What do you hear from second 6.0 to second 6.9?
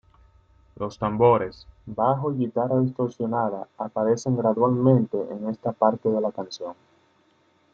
de la canción.